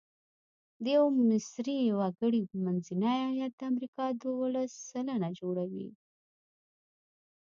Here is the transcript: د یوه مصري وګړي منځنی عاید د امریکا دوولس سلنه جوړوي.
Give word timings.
د 0.83 0.85
یوه 0.97 1.09
مصري 1.29 1.79
وګړي 1.99 2.41
منځنی 2.65 3.17
عاید 3.27 3.53
د 3.59 3.61
امریکا 3.71 4.05
دوولس 4.21 4.71
سلنه 4.89 5.29
جوړوي. 5.39 5.89